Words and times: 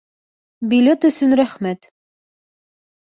Билет 0.71 1.05
өсөн 1.11 1.37
рәхмәт 1.41 1.89